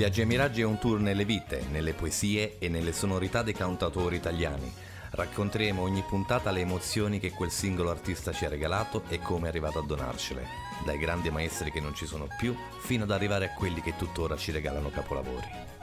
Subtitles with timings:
[0.00, 4.16] Viaggi e Miraggi è un tour nelle vite, nelle poesie e nelle sonorità dei cantautori
[4.16, 4.72] italiani.
[5.10, 9.48] Racconteremo ogni puntata le emozioni che quel singolo artista ci ha regalato e come è
[9.50, 10.46] arrivato a donarcele,
[10.86, 14.38] dai grandi maestri che non ci sono più fino ad arrivare a quelli che tuttora
[14.38, 15.79] ci regalano capolavori.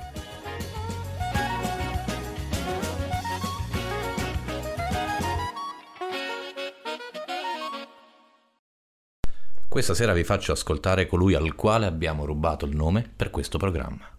[9.78, 14.10] Questa sera vi faccio ascoltare colui al quale abbiamo rubato il nome per questo programma.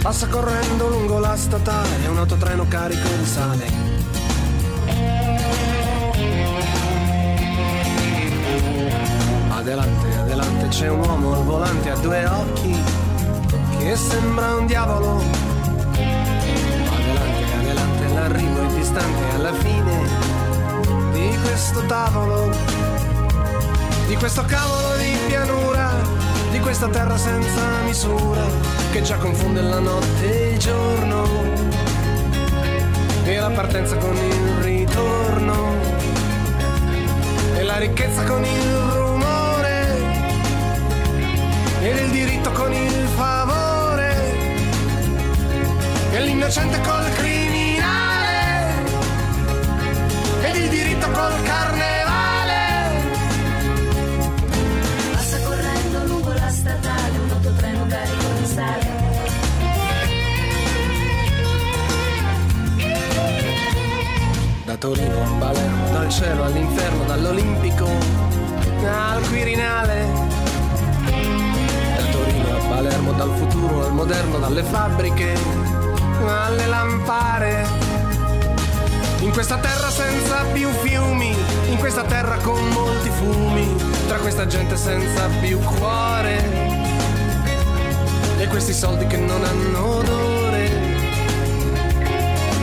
[0.00, 3.66] Passa correndo lungo la statale un autotreno carico di sale.
[9.48, 13.07] Adelante, adelante c'è un uomo al volante a due occhi
[13.78, 15.22] che sembra un diavolo.
[16.90, 20.08] Adelante, adelante, l'arrivo è distante alla fine
[21.12, 22.50] di questo tavolo,
[24.06, 25.90] di questo cavolo di pianura,
[26.50, 28.42] di questa terra senza misura
[28.90, 31.26] che già confonde la notte e il giorno
[33.24, 35.72] e la partenza con il ritorno
[37.56, 39.86] e la ricchezza con il rumore
[41.80, 43.67] e il diritto con il favore
[46.18, 48.72] e l'innocente col criminale
[50.42, 52.62] ed il diritto col carnevale.
[55.12, 58.86] Passa correndo lungo la statale un autotreno carico di sale.
[64.64, 67.88] Da Torino a Palermo, dal cielo all'inferno, dall'Olimpico
[68.84, 70.06] al Quirinale.
[71.96, 75.77] Da Torino a Palermo, dal futuro al moderno, dalle fabbriche
[76.26, 77.66] alle lampare.
[79.20, 81.36] In questa terra senza più fiumi,
[81.68, 83.74] in questa terra con molti fumi,
[84.06, 86.66] tra questa gente senza più cuore.
[88.38, 90.70] E questi soldi che non hanno odore.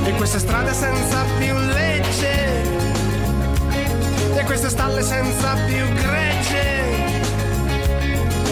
[0.05, 2.63] E queste strade senza più legge.
[4.35, 6.83] E queste stalle senza più gregge.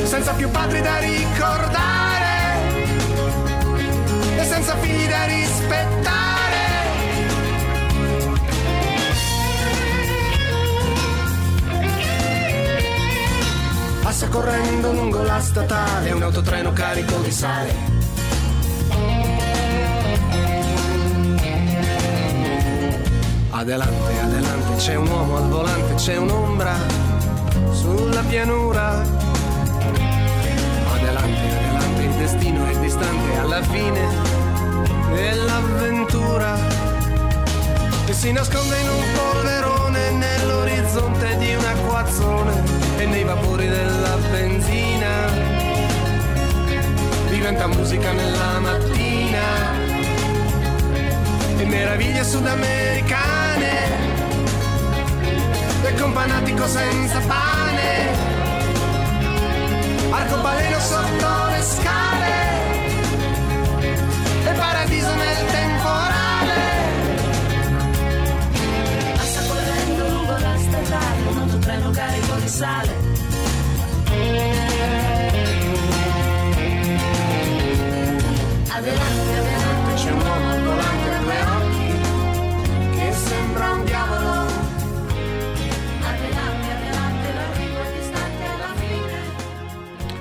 [0.03, 2.02] Senza più padri da ricordare
[4.43, 6.61] e senza figli da rispettare.
[14.01, 17.91] Passa correndo lungo la statale un autotreno carico di sale.
[23.49, 26.75] Adelante, adelante, c'è un uomo al volante, c'è un'ombra
[27.71, 29.23] sulla pianura
[32.23, 34.32] destino è distante alla fine
[35.13, 36.55] dell'avventura
[38.05, 42.61] e si nasconde in un polverone nell'orizzonte di un acquazzone
[42.97, 45.31] e nei vapori della benzina.
[47.29, 49.41] Diventa musica nella mattina
[51.57, 54.11] e meraviglie sudamericane.
[55.85, 58.33] E companatico senza pane
[60.11, 62.22] arcobaleno sotto le scale
[71.83, 72.91] autotreno carico di sale.
[78.69, 84.61] Adelante, adelante, c'è un uomo volante a due occhi che sembra un diavolo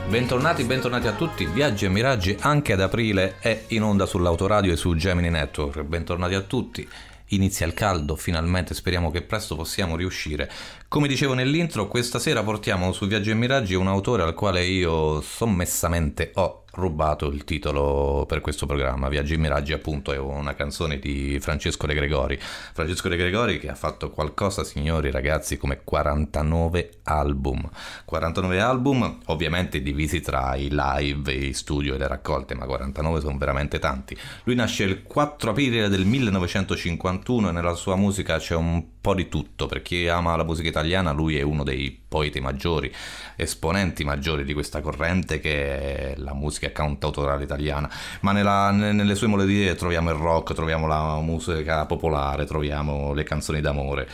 [0.09, 1.47] Bentornati, bentornati a tutti.
[1.47, 5.83] Viaggi e Miraggi anche ad aprile è in onda sull'autoradio e su Gemini Network.
[5.84, 6.87] Bentornati a tutti.
[7.29, 10.50] Inizia il caldo, finalmente speriamo che presto possiamo riuscire.
[10.92, 15.22] Come dicevo nell'intro, questa sera portiamo su Viaggi e Miraggi un autore al quale io
[15.22, 19.08] sommessamente ho rubato il titolo per questo programma.
[19.08, 22.38] Viaggi e Miraggi, appunto, è una canzone di Francesco De Gregori.
[22.38, 27.70] Francesco De Gregori che ha fatto qualcosa, signori ragazzi, come 49 album.
[28.05, 33.38] 49 album, ovviamente divisi tra i live, i studio e le raccolte, ma 49 sono
[33.38, 34.14] veramente tanti.
[34.44, 39.28] Lui nasce il 4 aprile del 1951 e nella sua musica c'è un po' di
[39.28, 39.66] tutto.
[39.66, 42.90] Per chi ama la musica italiana, lui è uno dei poeti maggiori,
[43.37, 47.90] esponenti maggiori di questa corrente che è la musica cantautorale italiana,
[48.20, 53.60] ma nella, nelle sue melodie troviamo il rock, troviamo la musica popolare, troviamo le canzoni
[53.60, 54.08] d'amore.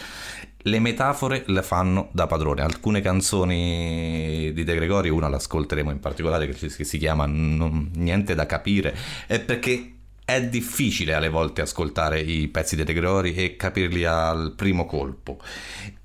[0.62, 2.62] Le metafore le fanno da padrone.
[2.62, 8.94] Alcune canzoni di De Gregori, una l'ascolteremo in particolare che si chiama Niente da capire,
[9.26, 9.97] è perché
[10.28, 15.38] è difficile alle volte ascoltare i pezzi di De Gregori e capirli al primo colpo.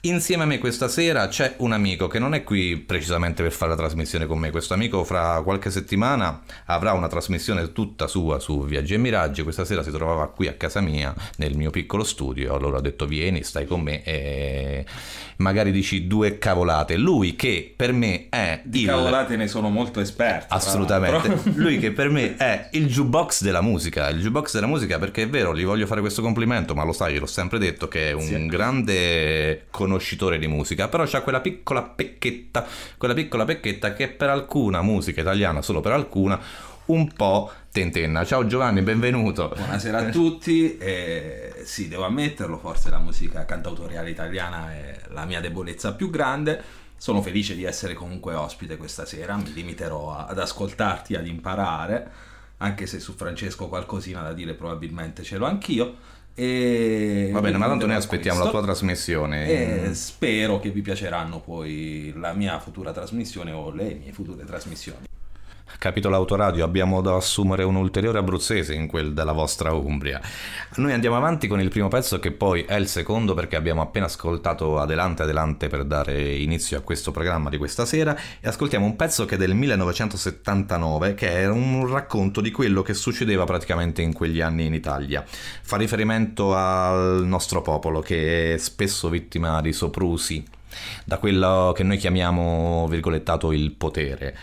[0.06, 3.72] Insieme a me questa sera c'è un amico che non è qui precisamente per fare
[3.72, 4.50] la trasmissione con me.
[4.50, 9.44] Questo amico fra qualche settimana avrà una trasmissione tutta sua su Viaggi e Miraggi.
[9.44, 12.56] Questa sera si trovava qui a casa mia, nel mio piccolo studio.
[12.56, 14.86] Allora ho detto vieni, stai con me e
[15.38, 16.98] magari dici due cavolate.
[16.98, 18.88] Lui che per me è Di il...
[18.88, 20.54] cavolate ne sono molto esperto.
[20.54, 21.52] Assolutamente.
[21.56, 25.30] Lui che per me è il jukebox della musica, il jukebox della musica perché è
[25.30, 28.22] vero, gli voglio fare questo complimento, ma lo sai, l'ho sempre detto che è un
[28.22, 28.46] Sì.
[28.46, 32.66] grande conoscitore di musica, però c'ha quella piccola pecchetta,
[32.98, 36.40] quella piccola pecchetta che per alcuna musica italiana, solo per alcuna,
[36.86, 38.26] un po' tentenna.
[38.26, 39.52] Ciao Giovanni, benvenuto.
[39.56, 40.78] Buonasera a tutti.
[40.78, 46.62] Eh, sì, devo ammetterlo, forse la musica cantautoriale italiana è la mia debolezza più grande.
[46.98, 52.10] Sono felice di essere comunque ospite questa sera, mi limiterò a- ad ascoltarti, ad imparare,
[52.58, 55.96] anche se su Francesco qualcosina da dire probabilmente ce l'ho anch'io.
[56.36, 58.12] E Va bene, ma tanto noi Questo.
[58.16, 59.88] aspettiamo la tua trasmissione.
[59.90, 65.06] E spero che vi piaceranno poi la mia futura trasmissione o le mie future trasmissioni.
[65.78, 70.22] Capitolo Autoradio, abbiamo da assumere un ulteriore abruzzese in quel della vostra Umbria.
[70.76, 74.06] Noi andiamo avanti con il primo pezzo che poi è il secondo perché abbiamo appena
[74.06, 78.96] ascoltato Adelante Adelante per dare inizio a questo programma di questa sera e ascoltiamo un
[78.96, 84.14] pezzo che è del 1979 che è un racconto di quello che succedeva praticamente in
[84.14, 85.24] quegli anni in Italia.
[85.26, 90.53] Fa riferimento al nostro popolo che è spesso vittima di soprusi
[91.06, 94.36] da quello che noi chiamiamo virgolettato il potere.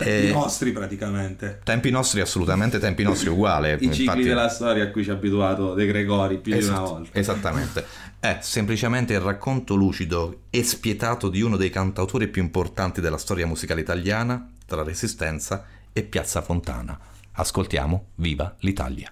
[0.00, 1.60] I Eh, nostri praticamente.
[1.64, 3.74] Tempi nostri, assolutamente tempi nostri uguale.
[3.80, 6.72] I cicli infatti- della storia a cui ci ha abituato De Gregori più di una
[6.72, 7.18] Esatto, volta.
[7.18, 7.86] Esattamente.
[8.20, 13.46] È semplicemente il racconto lucido e spietato di uno dei cantautori più importanti della storia
[13.46, 16.98] musicale italiana tra Resistenza e Piazza Fontana.
[17.32, 19.10] Ascoltiamo Viva l'Italia.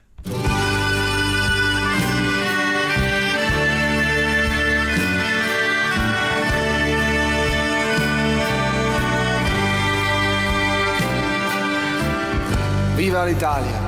[12.96, 13.78] Viva l'Italia!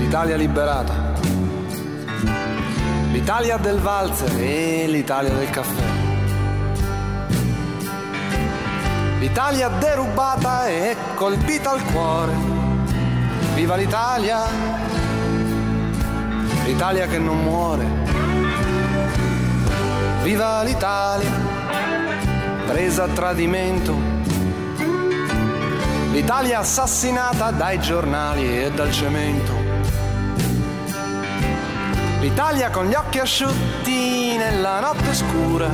[0.00, 1.12] L'Italia liberata!
[3.12, 5.82] L'Italia del valzer e l'Italia del caffè.
[9.20, 12.32] L'Italia derubata e colpita al cuore.
[13.54, 14.40] Viva l'Italia!
[16.64, 17.86] L'Italia che non muore.
[20.24, 21.30] Viva l'Italia!
[22.66, 24.13] Presa a tradimento
[26.14, 29.52] L'Italia assassinata dai giornali e dal cemento.
[32.20, 35.68] L'Italia con gli occhi asciutti nella notte scura.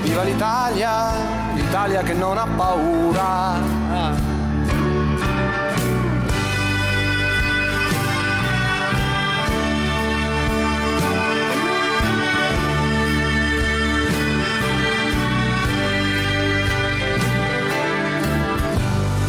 [0.00, 1.10] Viva l'Italia,
[1.52, 4.37] l'Italia che non ha paura.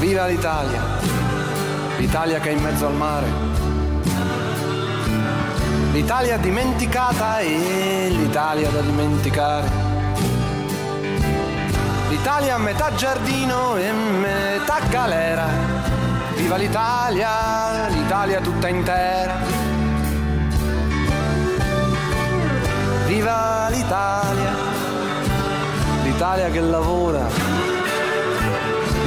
[0.10, 0.82] Viva l'Italia,
[2.00, 3.28] l'Italia che è in mezzo al mare.
[5.92, 9.70] L'Italia dimenticata e l'Italia da dimenticare.
[12.10, 15.46] L'Italia metà giardino e metà galera.
[16.38, 19.36] Viva l'Italia, l'Italia tutta intera.
[23.06, 24.56] Viva l'Italia,
[26.02, 27.59] l'Italia che lavora.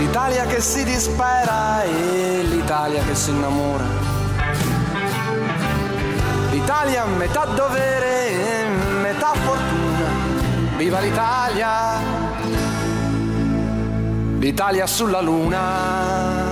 [0.03, 3.85] L'Italia che si dispera e l'Italia che si innamora.
[6.51, 8.67] L'Italia metà dovere e
[9.01, 10.77] metà fortuna.
[10.77, 12.01] Viva l'Italia!
[14.41, 16.52] L'Italia sulla luna.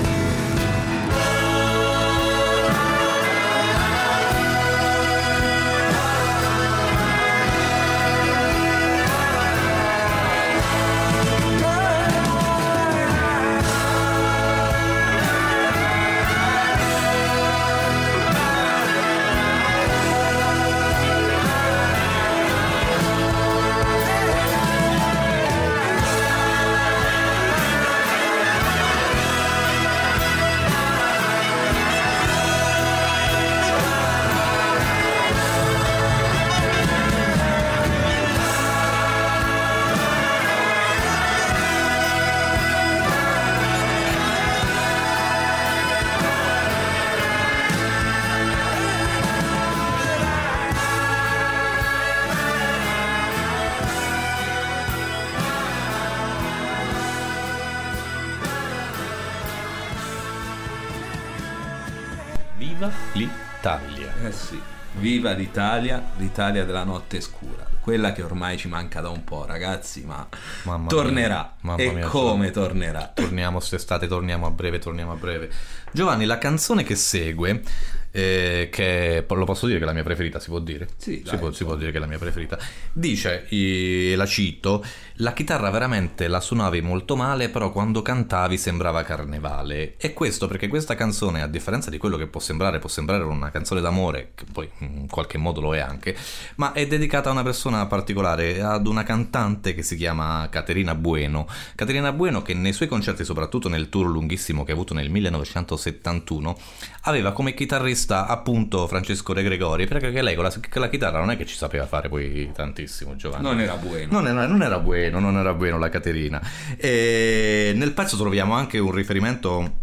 [65.01, 67.67] Viva l'Italia, l'Italia della notte scura.
[67.81, 70.25] Quella che ormai ci manca da un po', ragazzi, ma
[70.63, 71.55] Mamma tornerà.
[71.61, 73.11] mia, e mia, come tornerà?
[73.13, 75.49] Torniamo quest'estate, torniamo a breve, torniamo a breve.
[75.91, 77.63] Giovanni, la canzone che segue,
[78.11, 80.87] eh, che lo posso dire che è la mia preferita, si può dire?
[80.97, 82.57] Sì, si, dai, può, si può dire che è la mia preferita.
[82.91, 84.83] Dice, e la cito,
[85.15, 89.95] la chitarra veramente la suonavi molto male, però quando cantavi sembrava carnevale.
[89.97, 93.49] E questo perché questa canzone, a differenza di quello che può sembrare, può sembrare una
[93.49, 96.15] canzone d'amore, che poi in qualche modo lo è anche,
[96.55, 101.47] ma è dedicata a una persona particolare, ad una cantante che si chiama Caterina Bueno.
[101.75, 106.57] Caterina Bueno che nei suoi concerti, soprattutto nel tour lunghissimo che ha avuto nel 1971,
[107.03, 111.31] aveva come chitarrista appunto Francesco De Gregori, perché lei con la, con la chitarra non
[111.31, 113.43] è che ci sapeva fare poi tantissimo, Giovanni.
[113.43, 114.05] Non era buono.
[114.09, 116.41] Non era, non era bueno, non era bueno la Caterina.
[116.77, 119.79] E nel pezzo troviamo anche un riferimento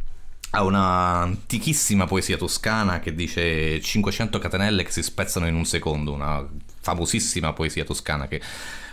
[0.51, 6.13] a una antichissima poesia toscana che dice 500 catenelle che si spezzano in un secondo,
[6.13, 6.47] una
[6.81, 8.41] famosissima poesia toscana che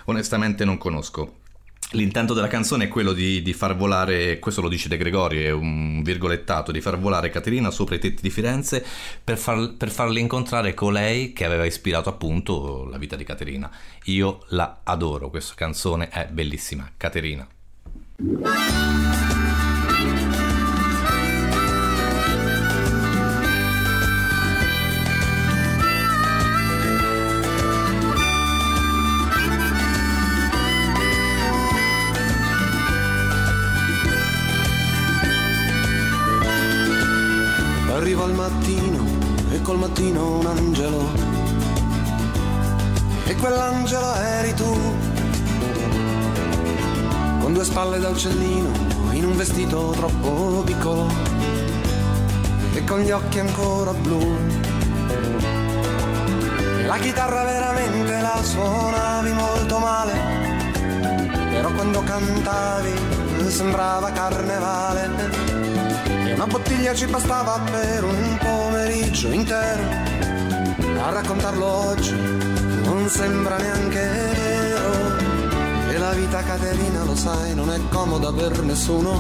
[0.05, 1.43] onestamente non conosco.
[1.91, 5.51] L'intento della canzone è quello di, di, far volare, questo lo dice De Gregori, è
[5.51, 8.83] un virgolettato, di far volare Caterina sopra i tetti di Firenze
[9.23, 13.71] per, far, per farle incontrare colei che aveva ispirato appunto la vita di Caterina.
[14.05, 17.47] Io la adoro, questa canzone è bellissima, Caterina.
[37.95, 39.05] Arriva al mattino
[39.51, 41.09] e col mattino un angelo.
[43.23, 44.77] E quell'angelo eri tu.
[47.39, 48.69] Con due spalle da uccellino,
[49.11, 51.07] in un vestito troppo piccolo.
[52.73, 54.37] E con gli occhi ancora blu.
[56.87, 60.13] La chitarra veramente la suonavi molto male.
[61.49, 62.91] Però quando cantavi
[63.47, 65.54] sembrava carnevale.
[66.35, 69.83] E una bottiglia ci bastava per un pomeriggio intero.
[71.01, 72.13] A raccontarlo oggi
[72.83, 75.17] non sembra neanche vero.
[75.91, 79.17] E la vita Caterina, lo sai, non è comoda per nessuno.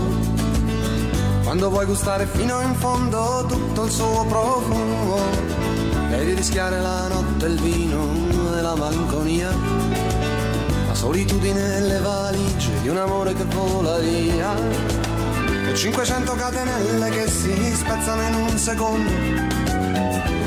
[1.45, 5.17] Quando vuoi gustare fino in fondo tutto il suo profumo,
[6.09, 9.55] devi rischiare la notte, il vino e la malinconia.
[10.87, 15.04] La solitudine e le valigie di un amore che vola via.
[15.75, 19.11] E 500 catenelle che si spezzano in un secondo.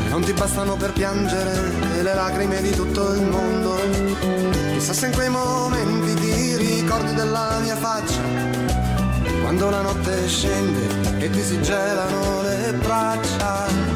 [0.09, 3.79] Non ti bastano per piangere le lacrime di tutto il mondo.
[4.73, 8.23] Chissà se in quei momenti ti ricordi della mia faccia.
[9.43, 13.88] Quando la notte scende e ti si gelano le braccia.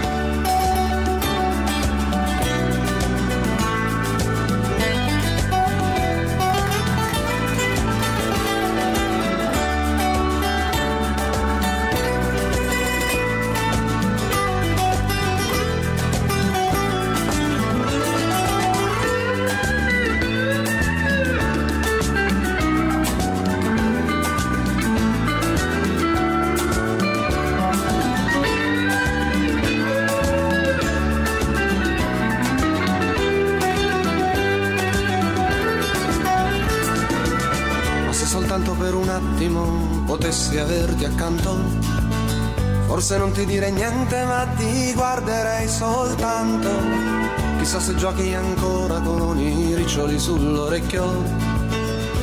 [48.03, 51.05] Giochi ancora con i riccioli sull'orecchio.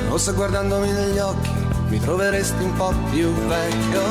[0.10, 1.50] O se guardandomi negli occhi
[1.88, 4.02] mi troveresti un po' più vecchio.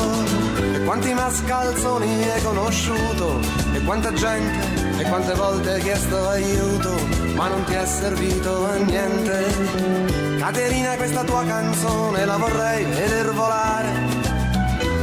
[0.72, 3.40] E quanti mascalzoni hai conosciuto,
[3.74, 6.94] e quanta gente, e quante volte hai chiesto aiuto,
[7.34, 10.38] ma non ti è servito a niente.
[10.38, 14.06] Caterina, questa tua canzone la vorrei veder volare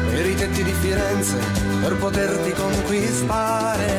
[0.09, 1.37] per i tetti di Firenze
[1.79, 3.94] per poterti conquistare.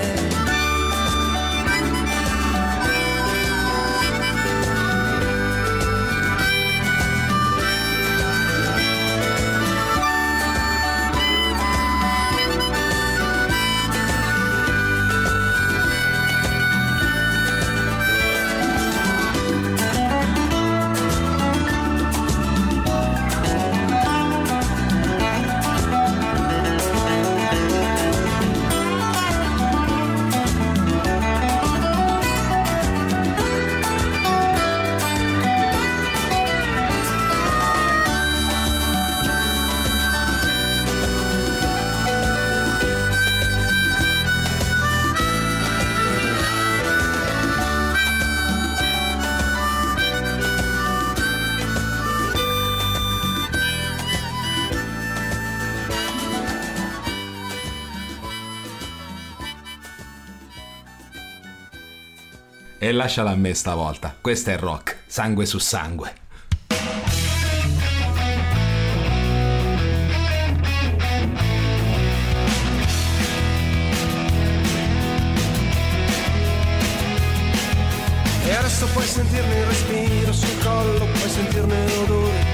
[63.06, 64.16] Lasciala a me stavolta.
[64.20, 66.12] Questo è rock, sangue su sangue.
[78.44, 82.44] E adesso puoi sentirne il respiro sul collo, puoi sentirne l'odore,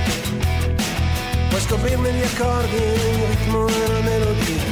[1.48, 4.62] puoi scoprirne gli accordi, il ritmo e la melodia.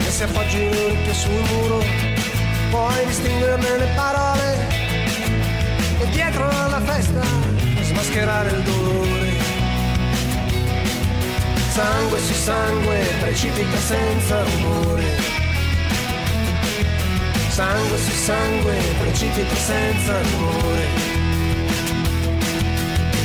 [0.00, 2.01] E se appoggi l'orecchio sul muro,
[2.72, 4.66] puoi distinguerne le parole
[6.00, 7.20] e dietro alla festa
[7.82, 9.30] smascherare il dolore.
[11.70, 15.04] Sangue su sangue precipita senza rumore.
[17.48, 20.84] Sangue su sangue precipita senza rumore.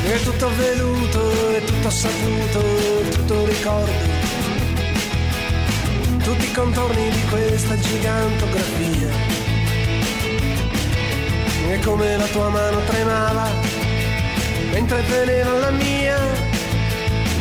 [0.03, 2.59] È tutto venuto, è tutto saputo,
[2.99, 4.16] è tutto ricordo.
[6.27, 9.09] Tutti i contorni di questa gigantografia.
[11.69, 13.47] E come la tua mano tremava
[14.71, 16.17] mentre teneva la mia.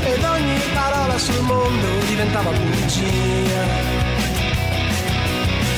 [0.05, 3.96] Ed ogni parola sul mondo diventava bugia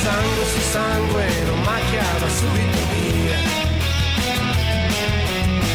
[0.03, 3.39] sangue su sangue non macchiava subito via.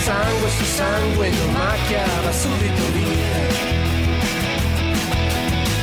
[0.04, 3.83] Sangue su sangue non macchiava subito via.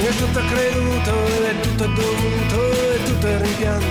[0.03, 1.13] È tutto creduto,
[1.45, 3.87] è tutto dovuto, è tutto il rimpianto.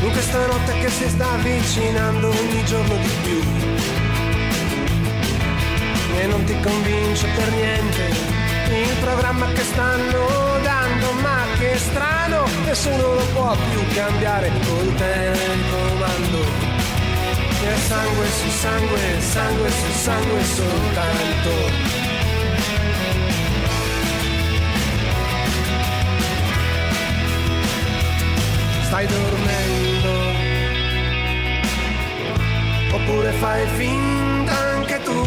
[0.00, 3.42] In questa notte che si sta avvicinando ogni giorno di più.
[6.16, 8.34] E non ti convince per niente
[8.70, 16.38] il programma che stanno dando, ma che strano, nessuno lo può più cambiare col telecomando.
[17.66, 22.03] E sangue su sangue, sangue su sangue soltanto.
[28.94, 30.12] Stai dormendo,
[32.92, 35.26] oppure fai finta anche tu.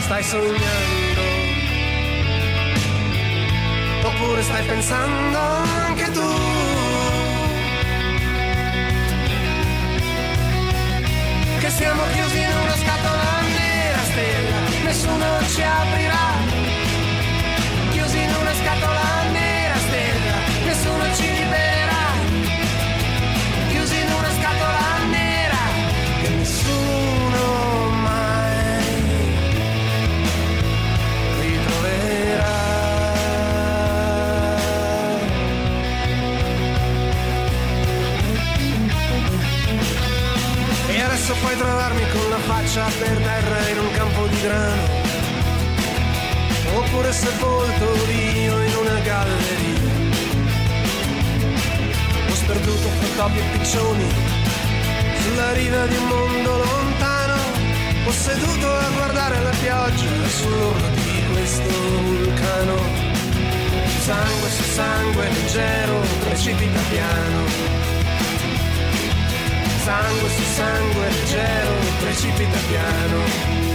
[0.00, 1.22] Stai sognando.
[4.02, 5.38] Oppure stai pensando
[5.86, 6.30] anche tu.
[11.60, 14.58] Che siamo chiusi in una scatola nera stella.
[14.82, 16.49] Nessuno ci aprirà
[21.10, 21.79] nessuno ci libererà
[53.38, 54.06] e piccioni,
[55.22, 57.34] sulla riva di un mondo lontano,
[58.06, 61.70] ho seduto a guardare la pioggia sull'orlo di questo
[62.02, 62.76] vulcano.
[64.00, 67.44] Sangue su sangue leggero precipita piano.
[69.84, 73.69] Sangue su sangue leggero precipita piano.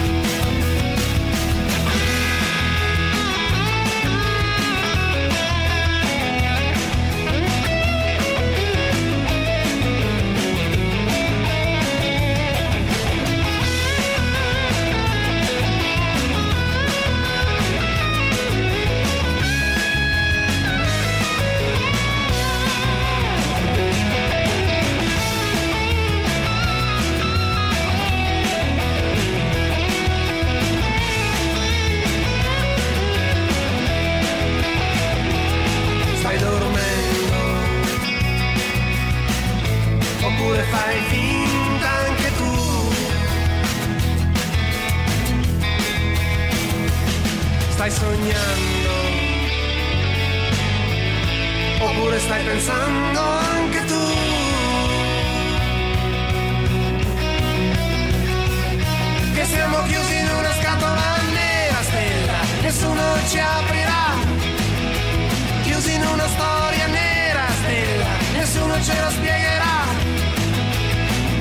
[68.81, 69.85] Ce lo spiegherà,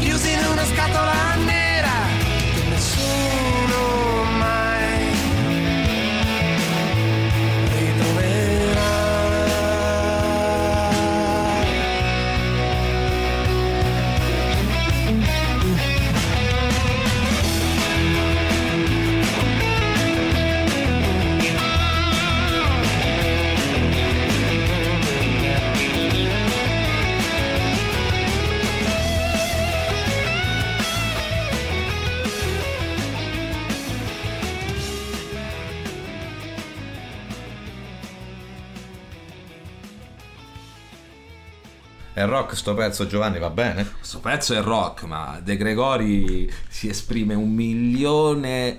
[0.01, 1.14] chiusi in una scatola
[42.35, 43.89] rock sto pezzo Giovanni, va bene?
[43.97, 48.77] Questo pezzo è rock, ma De Gregori si esprime un milione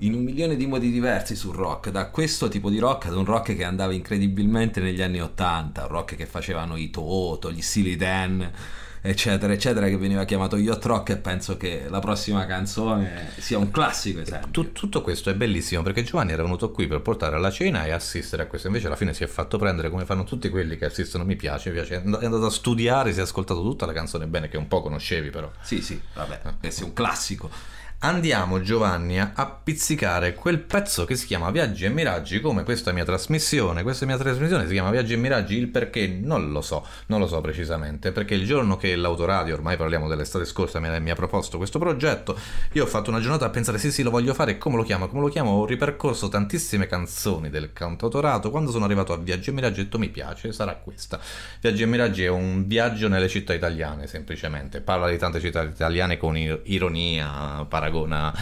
[0.00, 3.24] in un milione di modi diversi sul rock, da questo tipo di rock ad un
[3.24, 7.96] rock che andava incredibilmente negli anni 80, un rock che facevano i Toto, gli Steely
[7.96, 8.52] Dan
[9.00, 13.70] eccetera, eccetera, che veniva chiamato Yacht Rock e penso che la prossima canzone sia un
[13.70, 14.50] classico esempio.
[14.50, 17.90] Tut- tutto questo è bellissimo perché Giovanni era venuto qui per portare alla cena e
[17.90, 20.86] assistere a questo, invece alla fine si è fatto prendere come fanno tutti quelli che
[20.86, 24.26] assistono, mi piace, mi piace, è andato a studiare, si è ascoltato tutta la canzone.
[24.26, 25.50] Bene che un po' conoscevi però.
[25.60, 31.26] Sì, sì, vabbè, questo è un classico andiamo Giovanni a pizzicare quel pezzo che si
[31.26, 33.82] chiama Viaggi e Miraggi come questa mia trasmissione.
[33.82, 37.26] Questa mia trasmissione si chiama Viaggi e Miraggi il perché non lo so non lo
[37.26, 41.56] so precisamente perché il giorno che l'autoradio ormai parliamo dell'estate scorsa mi, mi ha proposto
[41.56, 42.38] questo progetto
[42.72, 45.08] io ho fatto una giornata a pensare sì sì lo voglio fare come lo chiamo?
[45.08, 45.50] Come lo chiamo?
[45.50, 49.98] Ho ripercorso tantissime canzoni del cantautorato quando sono arrivato a Viaggi e Miraggi ho detto
[49.98, 51.18] mi piace sarà questa.
[51.60, 54.80] Viaggi e Miraggi è un viaggio nelle città italiane semplicemente.
[54.80, 58.32] Parla di tante città italiane con ironia paragone paragona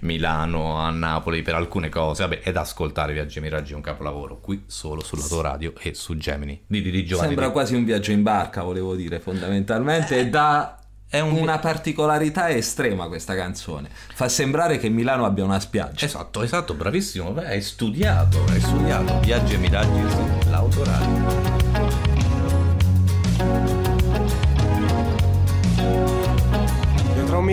[0.00, 4.40] Milano a Napoli per alcune cose, vabbè, ed ascoltare Viaggi e Miraggi è un capolavoro,
[4.40, 6.62] qui solo sulla tua radio e su Gemini.
[6.66, 7.28] Di, di, di Giovanni.
[7.28, 11.36] Sembra quasi un viaggio in barca, volevo dire, fondamentalmente, e da è un...
[11.36, 13.88] una particolarità estrema questa canzone.
[13.90, 16.06] Fa sembrare che Milano abbia una spiaggia.
[16.06, 17.30] Esatto, esatto, bravissimo.
[17.30, 19.20] Beh, hai studiato, hai studiato.
[19.20, 22.03] Viaggi e miraggi sull'autoradio.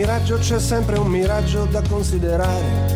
[0.02, 2.90] Miraggio c'è sempre un miraggio da considerare.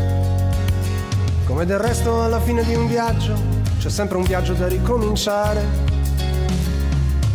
[1.45, 3.35] Come del resto alla fine di un viaggio
[3.77, 5.63] c'è sempre un viaggio da ricominciare.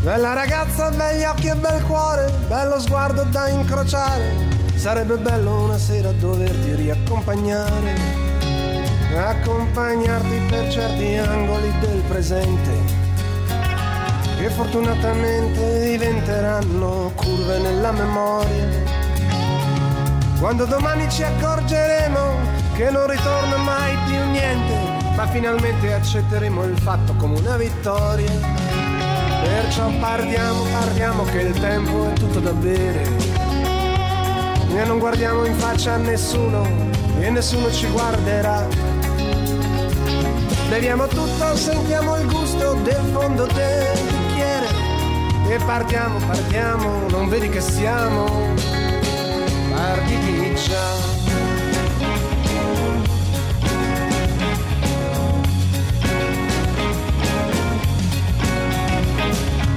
[0.02, 4.48] Bella ragazza, begli occhi e bel cuore, bello sguardo da incrociare.
[4.74, 7.94] Sarebbe bello una sera doverti riaccompagnare.
[9.14, 12.98] Accompagnarti per certi angoli del presente.
[14.36, 18.99] Che fortunatamente diventeranno curve nella memoria
[20.40, 22.18] quando domani ci accorgeremo
[22.74, 28.30] che non ritorna mai più niente, ma finalmente accetteremo il fatto come una vittoria.
[29.42, 33.02] Perciò partiamo, partiamo che il tempo è tutto da bere.
[34.74, 36.66] E non guardiamo in faccia a nessuno
[37.20, 38.66] e nessuno ci guarderà.
[40.70, 44.68] Beviamo tutto, sentiamo il gusto del fondo del bicchiere.
[45.48, 48.79] E partiamo, partiamo, non vedi che siamo
[49.80, 50.88] partiti già.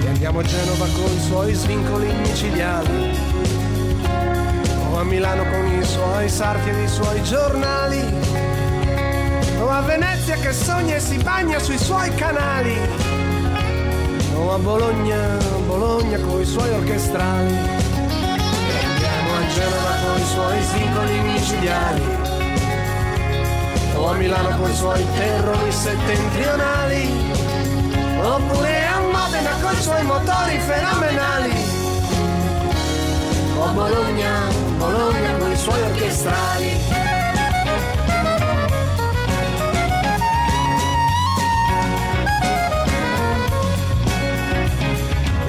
[0.03, 3.17] E andiamo a Genova con i suoi svincoli micidiali,
[4.91, 8.01] o a Milano con i suoi sarti e i suoi giornali,
[9.59, 12.77] o a Venezia che sogna e si bagna sui suoi canali,
[14.35, 17.82] o a Bologna, Bologna con i suoi orchestrali
[20.73, 22.01] singoli micidiali.
[23.95, 27.31] O a Milano con i suoi terrori settentrionali
[28.19, 31.51] oppure a Modena con i suoi motori fenomenali.
[33.59, 36.71] O Bologna, Bologna con i suoi orchestrali.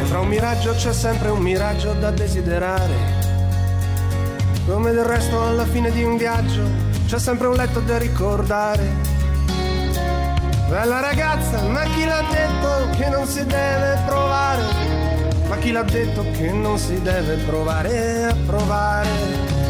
[0.05, 3.24] Fra un miraggio c'è sempre un miraggio da desiderare
[4.67, 6.63] come del resto alla fine di un viaggio
[7.07, 9.13] c'è sempre un letto da ricordare.
[10.69, 14.63] Bella ragazza, ma chi l'ha detto che non si deve provare?
[15.49, 19.09] Ma chi l'ha detto che non si deve provare a provare?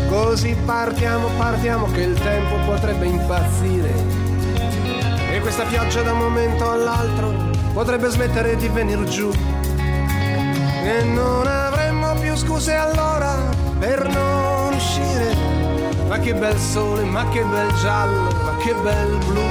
[0.08, 3.92] Così partiamo, partiamo che il tempo potrebbe impazzire.
[5.32, 9.30] E questa pioggia da un momento all'altro potrebbe smettere di venir giù.
[10.84, 13.34] E non avremmo più scuse allora
[13.78, 14.43] per noi
[14.84, 15.34] uscire.
[16.06, 19.42] Ma che bel sole, ma che bel giallo, ma che bel blu.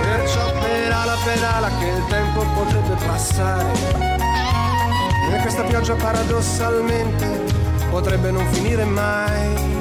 [0.00, 3.72] Perciò pedala, pedala che il tempo potrebbe passare.
[5.32, 7.44] E questa pioggia paradossalmente
[7.90, 9.74] potrebbe non finire mai.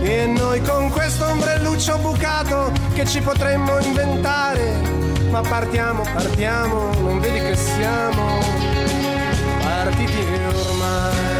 [0.00, 4.94] E noi con questo ombrelluccio bucato che ci potremmo inventare.
[5.30, 8.38] Ma partiamo, partiamo, non vedi che siamo
[9.60, 11.35] partiti ormai.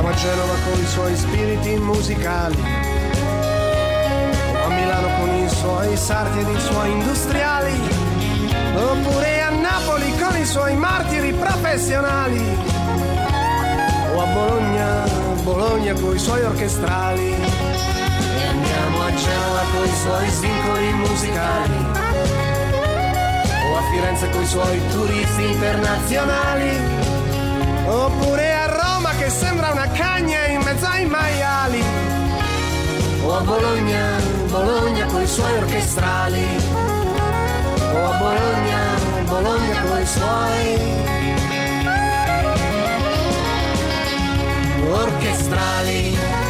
[0.00, 2.56] Andiamo a Genova con i suoi spiriti musicali,
[4.64, 7.78] a Milano con i suoi sarti ed i suoi industriali,
[8.76, 12.42] oppure a Napoli con i suoi martiri professionali,
[14.14, 15.04] o a Bologna,
[15.42, 17.34] Bologna con i suoi orchestrali.
[17.34, 21.76] E andiamo a Genova con i suoi svincoli musicali,
[23.70, 27.08] o a Firenze con i suoi turisti internazionali.
[27.86, 28.69] Oppure a
[29.30, 31.82] sembra una cagna in mezzo ai maiali.
[33.22, 36.44] O a Bologna, Bologna coi suoi orchestrali.
[37.92, 40.78] O a Bologna, Bologna coi suoi
[44.90, 46.49] orchestrali.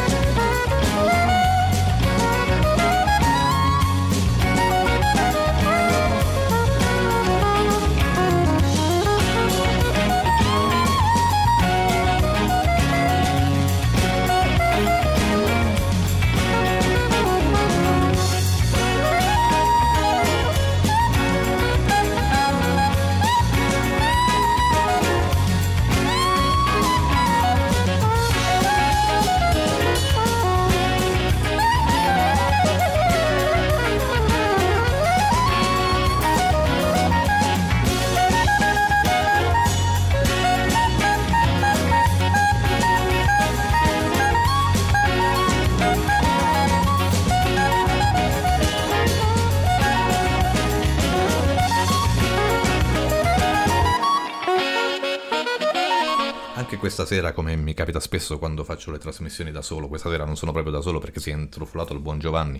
[56.81, 60.35] Questa sera, come mi capita spesso quando faccio le trasmissioni da solo, questa sera non
[60.35, 62.59] sono proprio da solo perché si è intrufolato il buon Giovanni,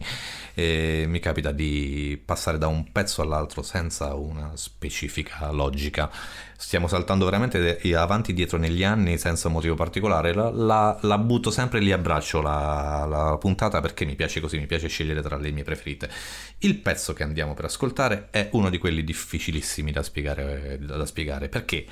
[0.55, 6.11] e mi capita di passare da un pezzo all'altro senza una specifica logica.
[6.55, 10.35] Stiamo saltando veramente avanti e dietro negli anni senza motivo particolare.
[10.35, 14.59] La, la- la butto sempre lì a braccio la, la puntata perché mi piace così,
[14.59, 16.11] mi piace scegliere tra le mie preferite.
[16.59, 21.49] Il pezzo che andiamo per ascoltare è uno di quelli difficilissimi da spiegare, da spiegare.
[21.49, 21.87] perché?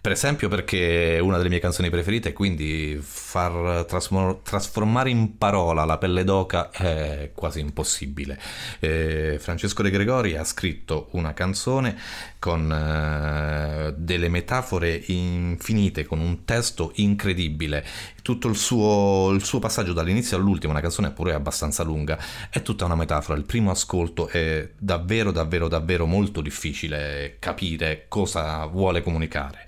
[0.00, 5.84] Per esempio perché è una delle mie canzoni preferite, quindi far trasmo- trasformare in parola
[5.84, 8.40] la pelle d'oca è quasi impossibile.
[8.78, 11.98] Eh, Francesco De Gregori ha scritto una canzone
[12.40, 17.84] con eh, delle metafore infinite, con un testo incredibile.
[18.22, 22.18] Tutto il suo, il suo passaggio dall'inizio all'ultimo, una canzone pure abbastanza lunga,
[22.50, 23.38] è tutta una metafora.
[23.38, 29.66] Il primo ascolto è davvero, davvero, davvero molto difficile capire cosa vuole comunicare.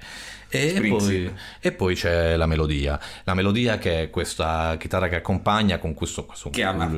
[0.55, 3.01] E poi, e poi c'è la melodia.
[3.25, 6.91] La melodia che è questa chitarra che accompagna con questo, questo Che ha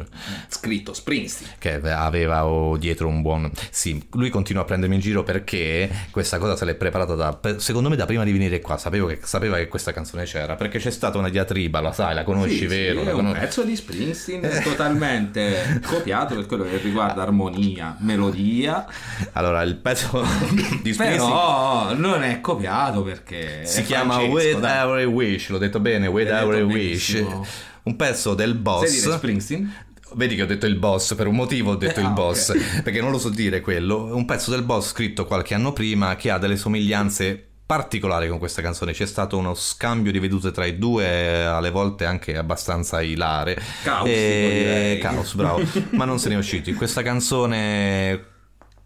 [0.48, 1.52] scritto Springsteen.
[1.58, 3.50] che aveva oh, dietro un buon...
[3.70, 7.38] Sì, lui continua a prendermi in giro perché questa cosa se l'è preparata da...
[7.58, 10.78] Secondo me da prima di venire qua sapevo che, sapeva che questa canzone c'era perché
[10.78, 12.98] c'è stata una diatriba, la sai, la conosci, Sì, vero?
[13.00, 13.40] sì, La è un conosci?
[13.40, 18.84] pezzo di Springsteen totalmente copiato per quello che riguarda armonia, melodia.
[19.32, 20.22] Allora, il pezzo
[20.82, 24.82] di Springsteen Però non è copiato perché si è chiama Francesco, With dai.
[24.82, 27.24] Every Wish, l'ho detto bene, With L'hai Every Wish.
[27.84, 28.90] Un pezzo del boss...
[28.90, 29.74] dire Springsteen?
[30.14, 32.82] Vedi che ho detto il boss, per un motivo ho detto Eh, il boss, ok.
[32.82, 34.14] perché non lo so dire quello.
[34.14, 38.62] Un pezzo del boss scritto qualche anno prima che ha delle somiglianze particolari con questa
[38.62, 38.92] canzone.
[38.92, 43.54] C'è stato uno scambio di vedute tra i due, alle volte anche abbastanza ilare.
[43.82, 44.98] Caustico, E-.
[45.00, 45.62] Caos, bravo.
[45.90, 46.74] Ma non se ne è usciti.
[46.74, 48.24] Questa canzone,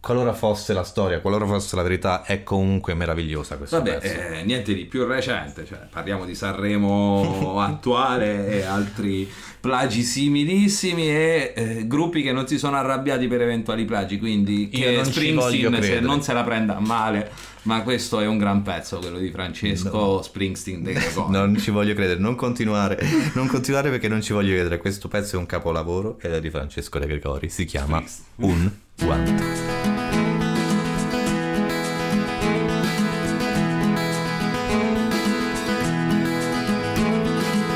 [0.01, 4.21] qualora fosse la storia, qualora fosse la verità, è comunque meravigliosa questo Vabbè, pezzo.
[4.21, 9.29] eh, niente di più recente, cioè parliamo di Sanremo attuale e altri
[9.61, 14.85] plagi similissimi e eh, gruppi che non si sono arrabbiati per eventuali plagi, quindi Io
[14.87, 17.31] che non Springsteen se non se la prenda a male,
[17.63, 21.31] ma questo è un gran pezzo, quello di Francesco Springsteen De Gregori.
[21.39, 22.99] Non ci voglio credere, non continuare,
[23.35, 24.79] non continuare perché non ci voglio credere.
[24.79, 27.49] Questo pezzo è un capolavoro ed è di Francesco De Gregori.
[27.49, 28.03] Si chiama
[28.37, 28.71] Un
[29.03, 29.43] guanto.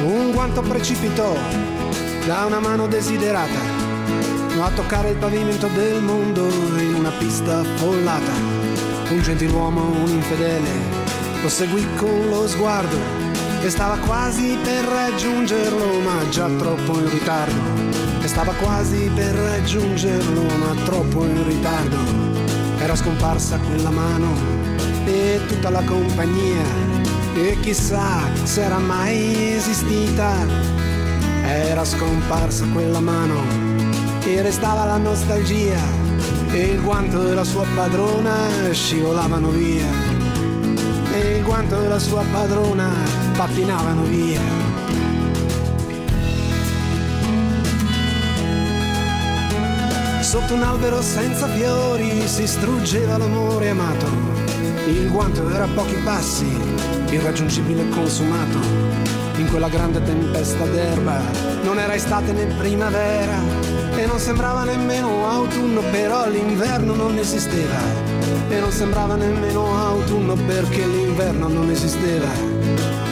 [0.05, 1.37] Un guanto precipitò
[2.27, 3.81] da una mano desiderata
[4.61, 6.47] a toccare il pavimento del mondo
[6.79, 8.33] in una pista affollata.
[9.11, 10.71] Un gentiluomo, un infedele,
[11.43, 12.97] lo seguì con lo sguardo
[13.61, 17.92] e stava quasi per raggiungerlo, ma già troppo in ritardo.
[18.23, 21.97] E stava quasi per raggiungerlo, ma troppo in ritardo.
[22.79, 24.35] Era scomparsa quella mano
[25.05, 26.65] e tutta la compagnia
[27.35, 30.47] e chissà se era mai esistita.
[31.45, 33.41] Era scomparsa quella mano
[34.25, 35.81] e restava la nostalgia
[36.51, 39.87] e il guanto della sua padrona scivolavano via
[41.13, 42.91] e il guanto della sua padrona
[43.37, 44.72] pattinavano via.
[50.33, 54.07] Sotto un albero senza fiori si struggeva l'amore amato.
[54.87, 56.47] Il guanto era a pochi passi,
[57.11, 58.59] irraggiungibile e consumato.
[59.37, 61.21] in quella grande tempesta d'erba.
[61.65, 63.37] Non era estate né primavera
[63.95, 67.83] e non sembrava nemmeno autunno, però l'inverno non esisteva.
[68.49, 72.31] E non sembrava nemmeno autunno perché l'inverno non esisteva.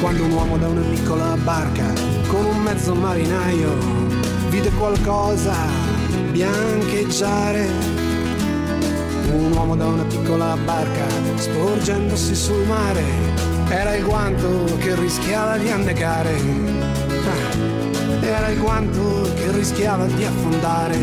[0.01, 1.85] Quando un uomo da una piccola barca
[2.29, 3.77] con un mezzo marinaio
[4.49, 5.80] vide qualcosa
[6.31, 7.69] biancheggiare
[9.33, 13.03] un uomo da una piccola barca sporgendosi sul mare.
[13.69, 16.35] Era il guanto che rischiava di annegare.
[17.11, 20.97] Ah, era il guanto che rischiava di affondare.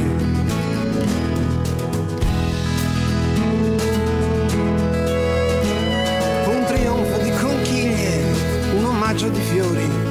[6.46, 8.24] Un trionfo di conchiglie,
[8.78, 10.08] un omaggio di fiori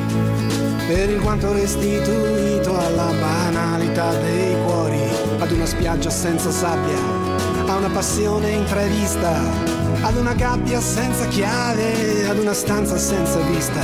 [0.87, 5.06] per il guanto restituito alla banalità dei cuori,
[5.47, 6.99] ad una spiaggia senza sabbia
[7.69, 9.41] a una passione imprevista,
[10.01, 13.81] ad una gabbia senza chiave, ad una stanza senza vista,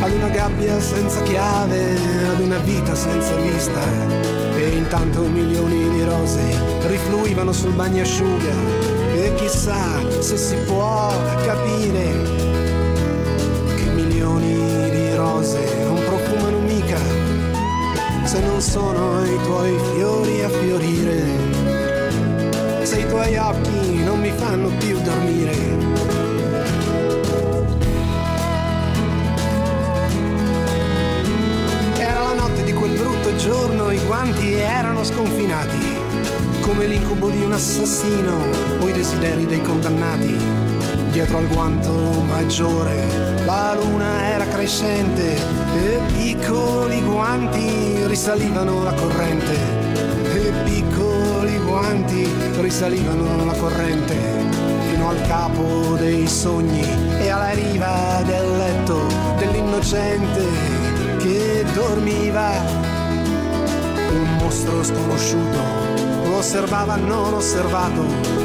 [0.00, 1.96] ad una gabbia senza chiave,
[2.28, 3.80] ad una vita senza vista.
[4.56, 8.54] E intanto milioni di rose rifluivano sul bagnasciuga
[9.14, 11.12] e chissà se si può
[11.44, 12.49] capire
[18.60, 21.60] sono i tuoi fiori a fiorire
[22.82, 25.52] se i tuoi occhi non mi fanno più dormire.
[31.96, 35.78] Era la notte di quel brutto giorno, i guanti erano sconfinati,
[36.60, 38.36] come l'incubo di un assassino
[38.80, 40.59] o i desideri dei condannati.
[41.10, 41.92] Dietro al guanto
[42.22, 49.54] maggiore la luna era crescente e piccoli guanti risalivano la corrente.
[50.32, 54.16] E piccoli guanti risalivano la corrente
[54.88, 56.86] fino al capo dei sogni
[57.18, 60.46] e alla riva del letto dell'innocente
[61.18, 62.52] che dormiva.
[64.12, 65.79] Un mostro sconosciuto
[66.40, 68.02] osservava non osservato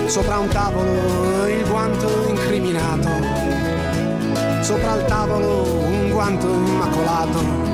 [0.08, 3.10] sopra un tavolo il guanto incriminato.
[4.62, 7.65] Sopra il tavolo un guanto immacolato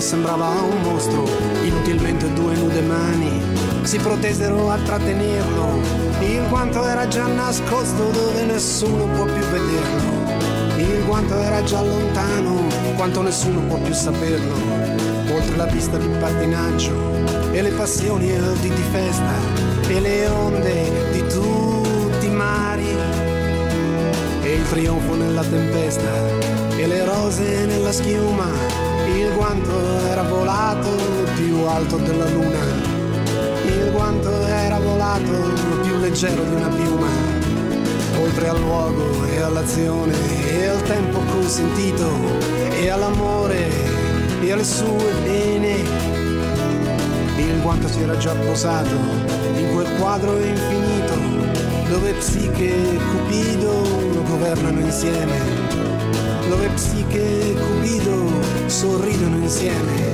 [0.00, 1.28] sembrava un mostro,
[1.62, 3.42] inutilmente due nude mani
[3.82, 5.80] si protesero a trattenerlo,
[6.20, 12.68] il guanto era già nascosto dove nessuno può più vederlo, il guanto era già lontano
[12.96, 14.54] quanto nessuno può più saperlo,
[15.32, 16.92] oltre la pista di pattinaggio
[17.52, 18.26] e le passioni
[18.60, 19.32] di, di festa
[19.88, 22.96] e le onde di tutti i mari
[24.42, 26.10] e il trionfo nella tempesta
[26.76, 28.69] e le rose nella schiuma
[29.40, 30.90] guanto era volato
[31.34, 32.58] più alto della luna.
[33.64, 35.32] Il guanto era volato
[35.80, 37.06] più leggero di una piuma.
[38.20, 40.12] Oltre al luogo e all'azione
[40.46, 42.06] e al tempo consentito
[42.70, 43.66] e all'amore
[44.42, 45.74] e alle sue pene.
[47.38, 48.94] Il guanto si era già posato
[49.56, 51.14] in quel quadro infinito
[51.88, 55.69] dove psiche e cupido governano insieme
[56.50, 58.28] dove psiche cupido
[58.66, 60.09] sorridono insieme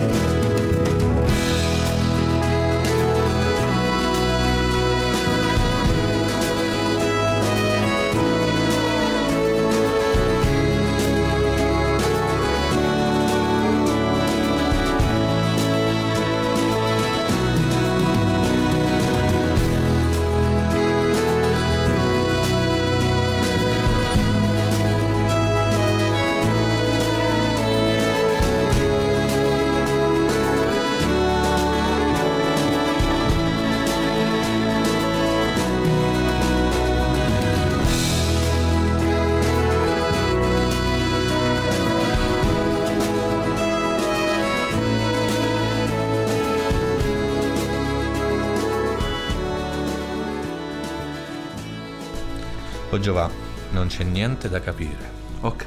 [52.99, 53.31] Giova,
[53.71, 55.11] non c'è niente da capire.
[55.41, 55.67] Ok.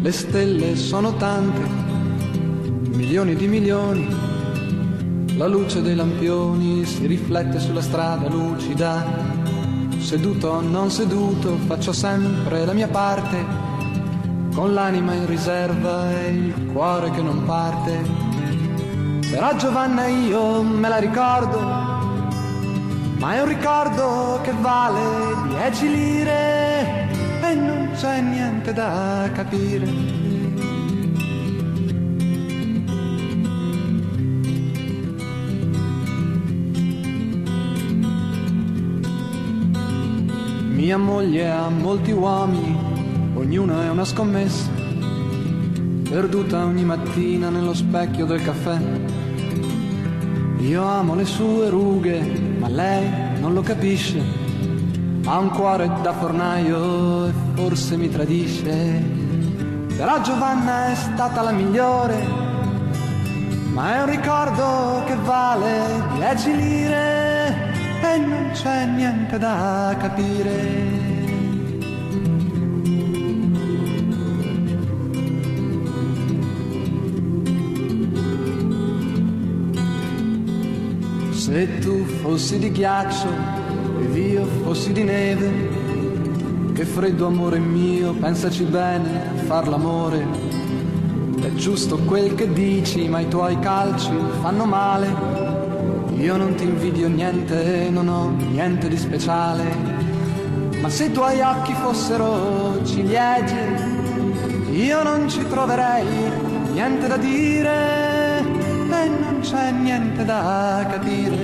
[0.00, 1.62] Le stelle sono tante,
[2.90, 4.06] milioni di milioni.
[5.36, 9.04] La luce dei lampioni si riflette sulla strada lucida.
[9.98, 13.63] Seduto o non seduto, faccio sempre la mia parte,
[14.54, 18.00] con l'anima in riserva e il cuore che non parte.
[19.28, 21.60] Però Giovanna io me la ricordo,
[23.18, 27.08] ma è un ricordo che vale dieci lire
[27.42, 30.22] e non c'è niente da capire.
[40.70, 42.83] Mia moglie ha molti uomini,
[43.56, 44.68] ognuno è una scommessa,
[46.08, 48.76] perduta ogni mattina nello specchio del caffè.
[50.58, 52.18] Io amo le sue rughe,
[52.58, 54.20] ma lei non lo capisce.
[55.26, 59.00] Ha un cuore da fornaio e forse mi tradisce.
[59.96, 62.26] Però Giovanna è stata la migliore,
[63.72, 70.93] ma è un ricordo che vale dieci lire e non c'è niente da capire.
[81.54, 83.28] Se tu fossi di ghiaccio
[84.00, 85.52] ed io fossi di neve,
[86.74, 90.26] che freddo amore mio, pensaci bene a far l'amore.
[91.40, 95.06] È giusto quel che dici, ma i tuoi calci fanno male.
[96.16, 99.62] Io non ti invidio niente, non ho niente di speciale.
[100.80, 103.78] Ma se i tuoi occhi fossero ciliegie,
[104.72, 106.04] io non ci troverei
[106.72, 108.03] niente da dire
[109.44, 111.36] c'è niente da capire.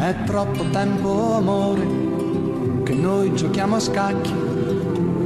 [0.00, 1.86] È troppo tempo, amore,
[2.82, 4.32] che noi giochiamo a scacchi.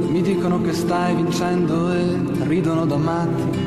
[0.07, 3.59] Mi dicono che stai vincendo e ridono da matti.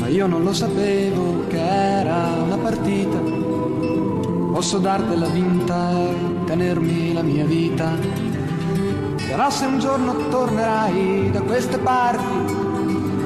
[0.00, 3.18] Ma io non lo sapevo che era una partita.
[4.52, 7.90] Posso dartela vinta e tenermi la mia vita.
[9.26, 12.54] Però se un giorno tornerai da queste parti,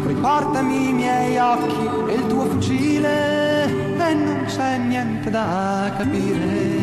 [0.06, 6.77] riportami i miei occhi e il tuo fucile e non c'è niente da capire.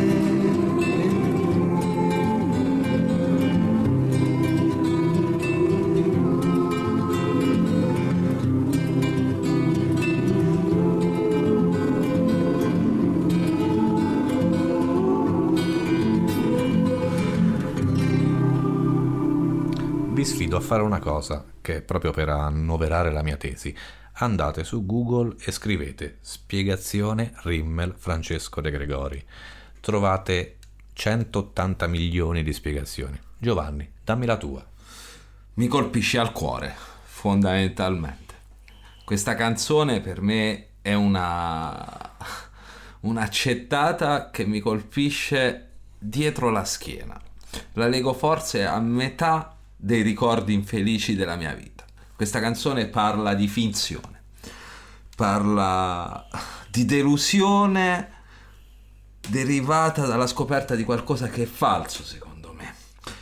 [20.25, 23.73] Sfido a fare una cosa che è proprio per annoverare la mia tesi.
[24.13, 29.23] Andate su Google e scrivete spiegazione Rimmel Francesco De Gregori.
[29.79, 30.57] Trovate
[30.93, 33.19] 180 milioni di spiegazioni.
[33.37, 34.65] Giovanni, dammi la tua.
[35.53, 38.33] mi colpisce al cuore, fondamentalmente.
[39.05, 42.13] Questa canzone per me è una
[43.01, 45.69] un'accettata che mi colpisce
[45.99, 47.21] dietro la schiena.
[47.73, 49.54] La leggo forse a metà
[49.85, 51.85] dei ricordi infelici della mia vita.
[52.15, 54.23] Questa canzone parla di finzione,
[55.15, 56.27] parla
[56.71, 58.09] di delusione
[59.27, 62.73] derivata dalla scoperta di qualcosa che è falso, secondo me,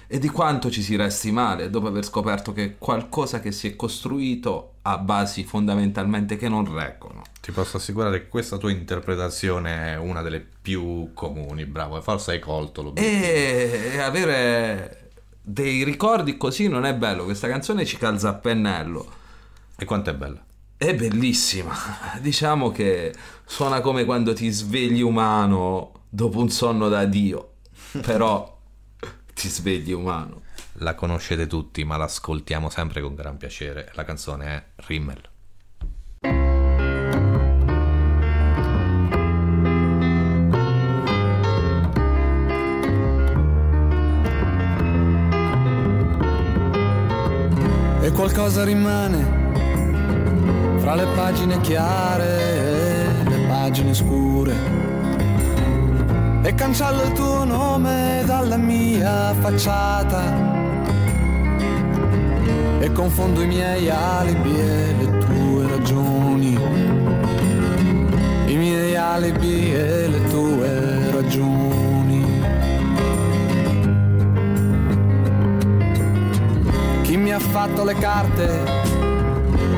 [0.07, 3.75] e di quanto ci si resti male dopo aver scoperto che qualcosa che si è
[3.75, 7.23] costruito ha basi fondamentalmente che non reggono.
[7.41, 12.31] Ti posso assicurare che questa tua interpretazione è una delle più comuni, bravo, e forse
[12.31, 13.25] hai colto l'obiettivo.
[13.25, 15.02] E avere
[15.45, 19.21] dei ricordi così non è bello, questa canzone ci calza a pennello.
[19.75, 20.43] E quanto è bella?
[20.77, 21.75] È bellissima,
[22.19, 23.13] diciamo che
[23.45, 27.55] suona come quando ti svegli umano dopo un sonno da Dio,
[28.01, 28.59] però
[29.33, 30.41] ti svegli umano.
[30.77, 33.91] La conoscete tutti, ma l'ascoltiamo sempre con gran piacere.
[33.93, 35.32] La canzone è Rimmel.
[48.03, 49.25] E qualcosa rimane
[50.79, 54.53] fra le pagine chiare e le pagine scure.
[56.43, 60.21] E cancello il tuo nome dalla mia facciata
[62.81, 66.59] e confondo i miei alibi e le tue ragioni.
[68.47, 71.82] I miei alibi e le tue ragioni.
[77.53, 78.63] Fatto le carte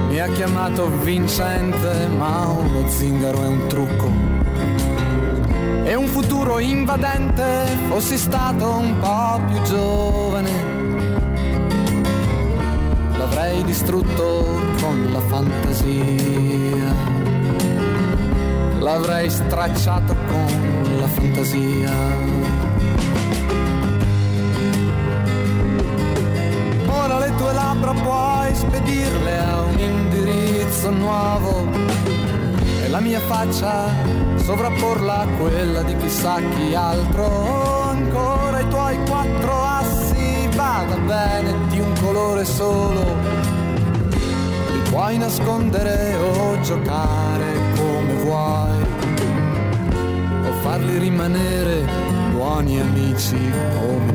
[0.07, 4.09] mi ha chiamato vincente, ma uno zingaro è un trucco.
[5.83, 7.43] E un futuro invadente,
[7.89, 10.73] fossi stato un po' più giovane
[13.17, 14.45] l'avrei distrutto
[14.79, 16.93] con la fantasia.
[18.79, 22.54] L'avrei stracciato con la fantasia.
[27.37, 31.67] Tue labbra puoi spedirle a un indirizzo nuovo
[32.83, 33.89] e la mia faccia
[34.35, 37.81] sovrapporla a quella di chissà chi altro.
[37.89, 43.03] Ancora i tuoi quattro assi vada bene di un colore solo.
[44.71, 48.81] Li puoi nascondere o giocare come vuoi,
[50.47, 51.85] o farli rimanere
[52.31, 54.14] buoni amici come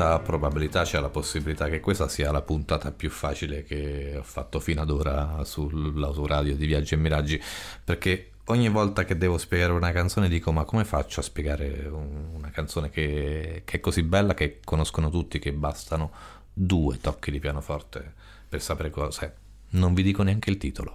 [0.00, 4.58] Molta probabilità c'è la possibilità che questa sia la puntata più facile che ho fatto
[4.58, 7.40] fino ad ora sull'autoradio di Viaggi e Miraggi,
[7.84, 12.30] perché ogni volta che devo spiegare una canzone dico ma come faccio a spiegare un-
[12.32, 16.10] una canzone che, che è così bella che conoscono tutti che bastano
[16.52, 18.14] due tocchi di pianoforte
[18.48, 19.30] per sapere cos'è.
[19.72, 20.94] Non vi dico neanche il titolo.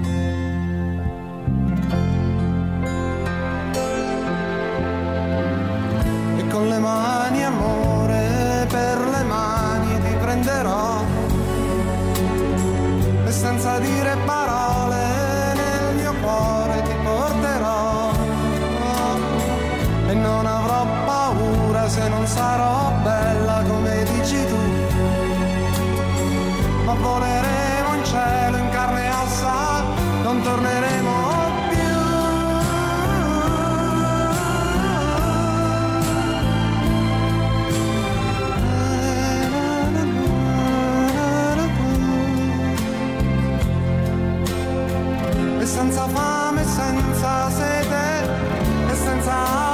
[45.61, 49.70] E senza fame, senza sete, e senza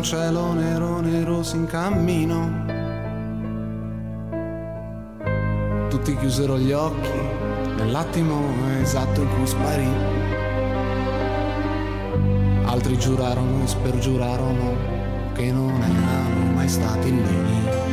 [0.00, 2.64] un cielo nero nero si incammino.
[5.90, 7.10] Tutti chiusero gli occhi
[7.76, 8.40] nell'attimo
[8.80, 9.92] esatto in cui sparì.
[12.64, 17.89] Altri giurarono e spergiurarono che non erano mai stati lì.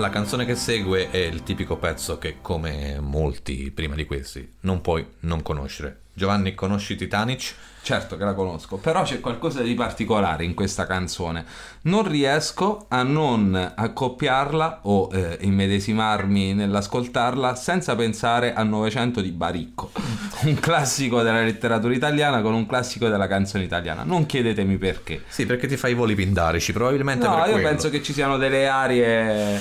[0.00, 4.80] La canzone che segue è il tipico pezzo che, come molti prima di questi, non
[4.80, 6.04] puoi non conoscere.
[6.20, 7.54] Giovanni, conosci Titanic?
[7.82, 11.46] Certo che la conosco, però c'è qualcosa di particolare in questa canzone.
[11.84, 19.92] Non riesco a non accoppiarla o eh, immedesimarmi nell'ascoltarla senza pensare a 900 di Baricco,
[20.44, 24.02] un classico della letteratura italiana con un classico della canzone italiana.
[24.02, 25.22] Non chiedetemi perché.
[25.28, 27.66] Sì, perché ti fai i voli pindarici, probabilmente No, io quello.
[27.66, 29.58] penso che ci siano delle aree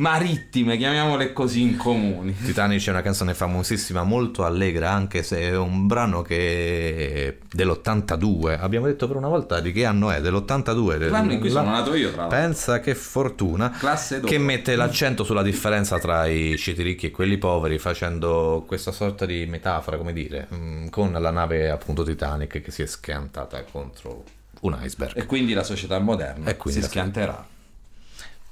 [0.00, 2.34] marittime, chiamiamole così, in comuni.
[2.34, 8.58] Titanic è una canzone famosissima, molto allegra, anche se è un brano che è dell'82.
[8.58, 10.20] Abbiamo detto per una volta di che anno è?
[10.20, 11.08] Dell'82.
[11.08, 12.38] L'anno in cui sono nato io, tra l'altro.
[12.38, 17.38] Pensa che fortuna Classe che mette l'accento sulla differenza tra i ceti ricchi e quelli
[17.38, 22.70] poveri facendo questa sorta di metafora, come dire, mm, con la nave appunto Titanic che
[22.70, 24.24] si è schiantata contro
[24.60, 25.16] un iceberg.
[25.16, 27.46] E quindi la società moderna si schianterà.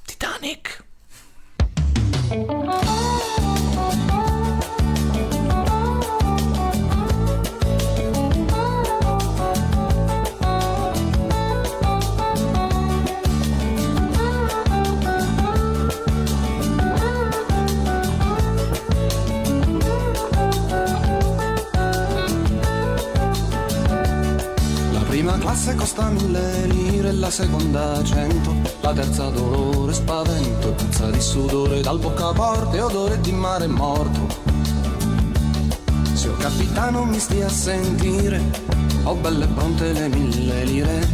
[0.05, 0.87] Titanic!
[2.31, 3.38] La
[25.19, 31.81] prima classe costa mille lire, la seconda cento, la terza dolore, spavento, puzza di sudore
[31.81, 34.29] dal boccaporte, odore di mare morto.
[36.13, 38.41] Signor capitano mi stia a sentire,
[39.03, 41.09] ho belle pronte le mille lire.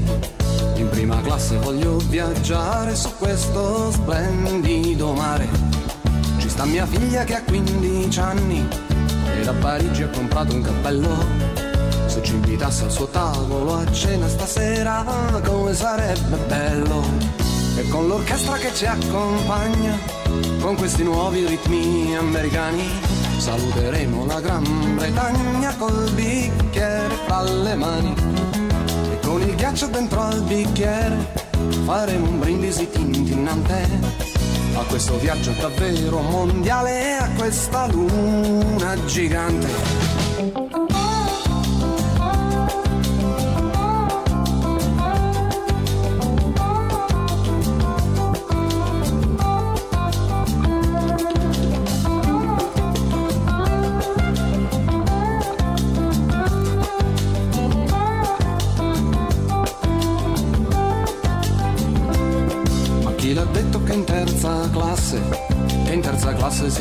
[0.74, 5.48] In prima classe voglio viaggiare su questo splendido mare.
[6.36, 8.68] Ci sta mia figlia che ha 15 anni
[9.34, 11.63] e da Parigi ha comprato un cappello.
[12.14, 15.04] Se ci invitasse al suo tavolo a cena stasera,
[15.42, 17.02] come sarebbe bello.
[17.76, 19.98] E con l'orchestra che ci accompagna,
[20.60, 22.84] con questi nuovi ritmi americani,
[23.38, 28.14] saluteremo la Gran Bretagna col bicchiere fra le mani.
[29.10, 31.32] E con il ghiaccio dentro al bicchiere,
[31.84, 33.88] faremo un brindisi tintinnante.
[34.76, 40.23] a questo viaggio davvero mondiale e a questa luna gigante.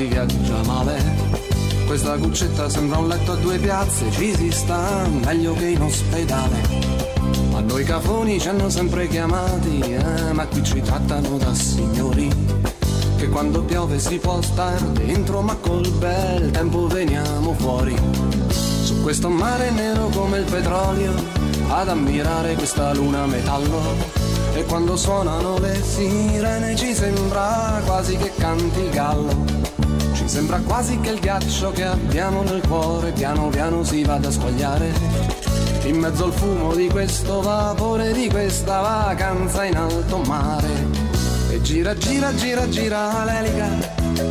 [0.04, 1.02] Si viaggia male?
[1.86, 6.62] Questa cuccetta sembra un letto a due piazze, ci si sta meglio che in ospedale.
[7.52, 12.30] Ma noi cafoni ci hanno sempre chiamati, eh, ma qui ci trattano da signori.
[13.16, 17.96] Che quando piove si può star dentro, ma col bel tempo veniamo fuori.
[18.50, 21.14] Su questo mare nero come il petrolio,
[21.70, 24.22] ad ammirare questa luna metallo.
[24.54, 29.63] E quando suonano le sirene ci sembra quasi che canti il gallo.
[30.24, 34.32] Ci sembra quasi che il ghiaccio che abbiamo nel cuore piano piano si vada a
[34.32, 34.90] squagliare.
[35.84, 40.88] In mezzo al fumo di questo vapore, di questa vacanza in alto mare.
[41.50, 43.68] E gira, gira, gira, gira l'elica.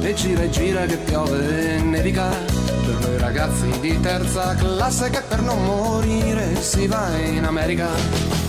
[0.01, 2.30] E gira e gira che piove e nevica.
[2.30, 8.41] Per noi ragazzi di terza classe che per non morire si va in America.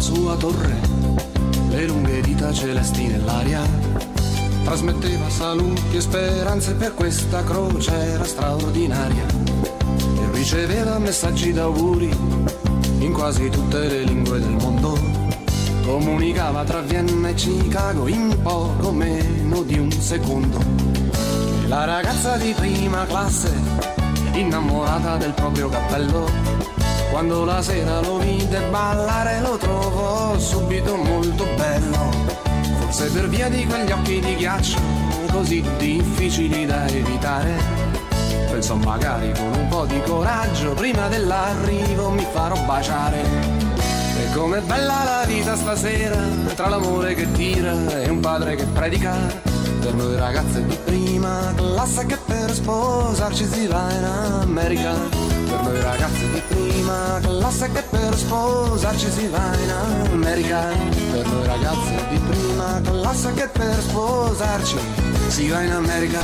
[0.00, 0.80] sua torre,
[1.70, 3.62] le lunghe dita celesti nell'aria,
[4.64, 9.26] trasmetteva saluti e speranze per questa crociera straordinaria.
[9.26, 12.16] E riceveva messaggi d'auguri
[12.98, 14.96] in quasi tutte le lingue del mondo.
[15.84, 20.58] Comunicava tra Vienna e Chicago in poco meno di un secondo.
[21.66, 23.52] La ragazza di prima classe,
[24.34, 26.47] innamorata del proprio cappello,
[27.10, 32.10] quando la sera lo vide ballare lo trovò subito molto bello.
[32.80, 34.78] Forse per via di quegli occhi di ghiaccio
[35.30, 37.56] così difficili da evitare.
[38.50, 43.22] Pensò magari con un po' di coraggio prima dell'arrivo mi farò baciare.
[44.18, 46.16] E com'è bella la vita stasera,
[46.54, 49.14] tra l'amore che tira e un padre che predica.
[49.80, 54.92] Per noi ragazze di prima classe che per sposarci si va in America.
[54.92, 56.67] Per noi ragazze di prima
[57.20, 59.70] classe che per sposarci si va in
[60.12, 60.68] America.
[61.10, 64.76] Per noi ragazze di prima classe che per sposarci
[65.28, 66.20] si va in America.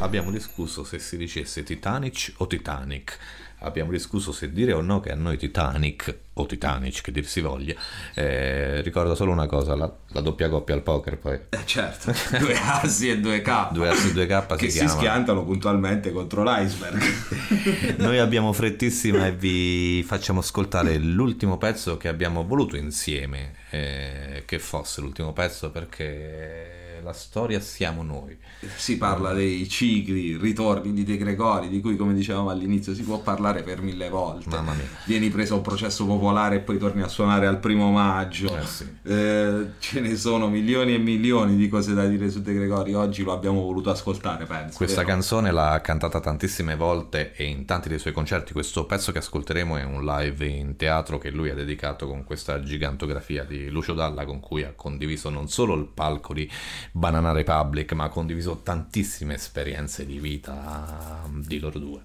[0.00, 3.18] Abbiamo discusso se si dicesse Titanic o Titanic.
[3.64, 7.40] Abbiamo discusso se dire o no che a noi Titanic o Titanic, che dir si
[7.40, 7.74] voglia.
[8.14, 11.38] Eh, ricordo solo una cosa, la, la doppia coppia al poker poi.
[11.48, 13.72] Eh, certo, due assi e due K.
[13.72, 17.96] Due assi e due K che si si, schiantano puntualmente contro l'iceberg.
[17.98, 24.58] Noi abbiamo frettissima e vi facciamo ascoltare l'ultimo pezzo che abbiamo voluto insieme, eh, che
[24.58, 28.36] fosse l'ultimo pezzo perché la storia siamo noi.
[28.76, 33.20] si parla dei cicli, ritorni di De Gregori, di cui come dicevamo all'inizio si può
[33.20, 34.48] parlare per mille volte.
[34.48, 34.86] Mamma mia.
[35.04, 38.56] Vieni preso a un processo popolare e poi torni a suonare al primo maggio.
[38.56, 38.90] Eh sì.
[39.02, 42.94] Eh, ce ne sono milioni e milioni di cose da dire su De Gregori.
[42.94, 44.78] Oggi lo abbiamo voluto ascoltare, penso.
[44.78, 45.12] Questa vero?
[45.12, 48.52] canzone l'ha cantata tantissime volte e in tanti dei suoi concerti.
[48.54, 52.62] Questo pezzo che ascolteremo è un live in teatro che lui ha dedicato con questa
[52.62, 56.50] gigantografia di Lucio Dalla con cui ha condiviso non solo il palco di
[56.96, 62.00] Banana Republic, ma ha condiviso tantissime esperienze di vita di loro due.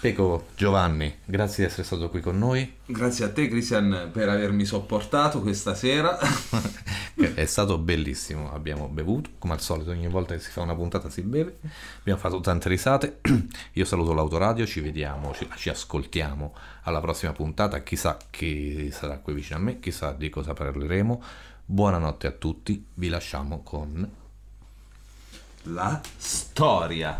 [0.00, 2.72] Peco Giovanni, grazie di essere stato qui con noi.
[2.86, 6.16] Grazie a te, Christian, per avermi sopportato questa sera.
[7.34, 11.10] È stato bellissimo, abbiamo bevuto, come al solito ogni volta che si fa una puntata
[11.10, 11.58] si beve,
[11.98, 13.20] abbiamo fatto tante risate,
[13.72, 19.34] io saluto l'autoradio, ci vediamo, ci, ci ascoltiamo alla prossima puntata, chissà chi sarà qui
[19.34, 21.22] vicino a me, chissà di cosa parleremo,
[21.64, 24.22] buonanotte a tutti, vi lasciamo con...
[25.68, 27.18] La storia.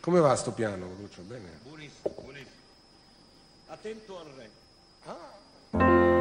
[0.00, 1.22] Come va sto piano, Lucio?
[1.22, 1.60] Bene?
[3.68, 4.50] Attento al re.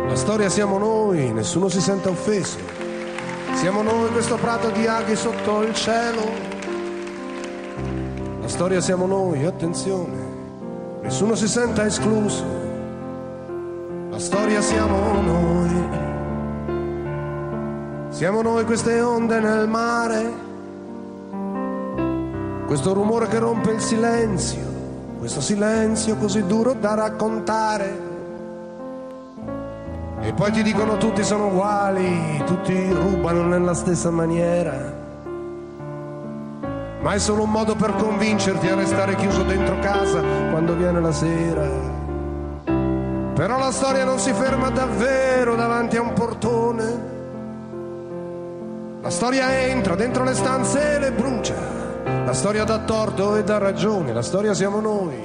[0.07, 2.94] La storia siamo noi, nessuno si senta offeso.
[3.55, 6.21] Siamo noi questo prato di aghi sotto il cielo.
[8.41, 10.17] La storia siamo noi, attenzione,
[11.01, 12.43] nessuno si senta escluso.
[14.11, 16.03] La storia siamo noi.
[18.09, 20.33] Siamo noi queste onde nel mare,
[22.67, 24.63] questo rumore che rompe il silenzio,
[25.17, 28.04] questo silenzio così duro da raccontare.
[30.25, 34.73] E poi ti dicono tutti sono uguali, tutti rubano nella stessa maniera.
[36.99, 41.11] Ma è solo un modo per convincerti a restare chiuso dentro casa quando viene la
[41.11, 41.69] sera.
[43.35, 47.13] Però la storia non si ferma davvero davanti a un portone.
[49.01, 51.53] La storia entra dentro le stanze e le brucia.
[52.25, 54.11] La storia dà torto e dà ragione.
[54.11, 55.21] La storia siamo noi.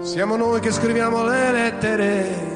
[0.00, 2.51] Siamo noi che scriviamo le lettere.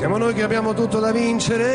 [0.00, 1.68] Siamo noi che abbiamo tutto da vincere.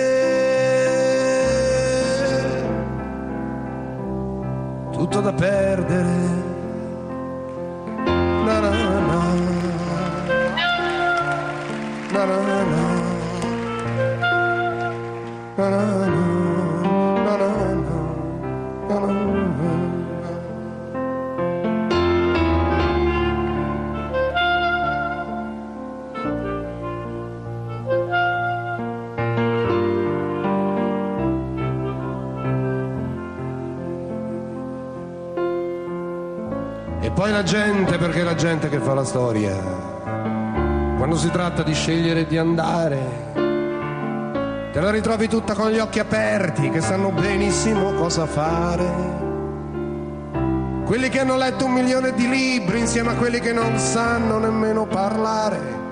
[4.92, 6.44] Tutto da perdere.
[8.44, 9.20] Na na na.
[12.14, 12.64] Na na na.
[15.56, 16.05] Na na
[38.36, 39.56] gente che fa la storia.
[40.98, 43.00] Quando si tratta di scegliere di andare,
[44.72, 49.24] te la ritrovi tutta con gli occhi aperti, che sanno benissimo cosa fare.
[50.86, 54.86] Quelli che hanno letto un milione di libri insieme a quelli che non sanno nemmeno
[54.86, 55.84] parlare.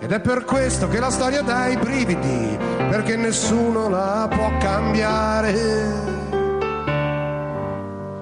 [0.00, 2.56] Ed è per questo che la storia dà i brividi,
[2.90, 6.16] perché nessuno la può cambiare.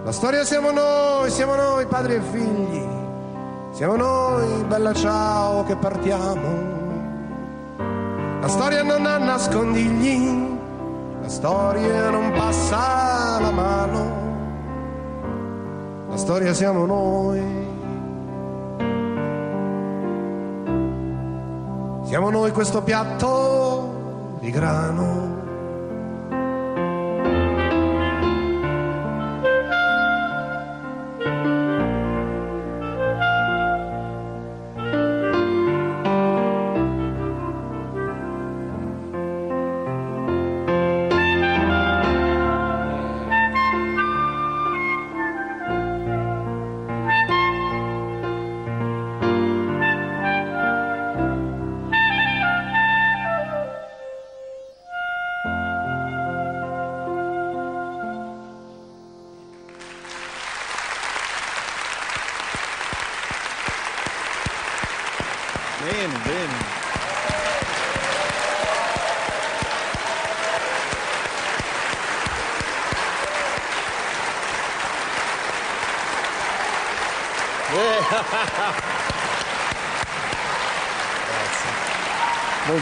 [0.04, 2.65] La storia siamo noi, siamo noi padri e figli,
[3.76, 6.48] siamo noi, bella ciao che partiamo.
[8.40, 10.58] La storia non ha nascondigli,
[11.20, 14.24] la storia non passa la mano.
[16.08, 17.42] La storia siamo noi.
[22.04, 25.35] Siamo noi questo piatto di grano.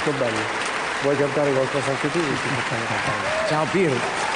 [0.05, 0.39] Molto bello.
[1.01, 2.21] Vuoi cantare qualcosa anche tu?
[3.49, 4.34] Ciao Piero.